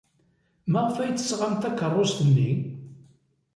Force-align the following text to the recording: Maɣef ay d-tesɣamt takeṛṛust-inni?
Maɣef 0.71 0.95
ay 0.97 1.11
d-tesɣamt 1.11 1.61
takeṛṛust-inni? 1.63 2.51